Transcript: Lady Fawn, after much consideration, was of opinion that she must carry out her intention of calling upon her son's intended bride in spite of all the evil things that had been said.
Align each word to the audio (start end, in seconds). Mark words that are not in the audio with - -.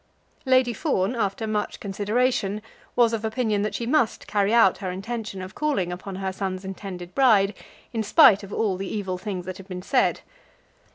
Lady 0.47 0.73
Fawn, 0.73 1.15
after 1.15 1.45
much 1.45 1.79
consideration, 1.79 2.63
was 2.95 3.13
of 3.13 3.23
opinion 3.23 3.61
that 3.61 3.75
she 3.75 3.85
must 3.85 4.25
carry 4.25 4.51
out 4.51 4.79
her 4.79 4.89
intention 4.89 5.43
of 5.43 5.53
calling 5.53 5.91
upon 5.91 6.15
her 6.15 6.33
son's 6.33 6.65
intended 6.65 7.13
bride 7.13 7.53
in 7.93 8.01
spite 8.01 8.41
of 8.41 8.51
all 8.51 8.77
the 8.77 8.91
evil 8.91 9.19
things 9.19 9.45
that 9.45 9.57
had 9.57 9.67
been 9.67 9.83
said. 9.83 10.21